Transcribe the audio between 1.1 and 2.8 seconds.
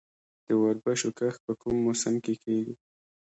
کښت په کوم موسم کې کیږي؟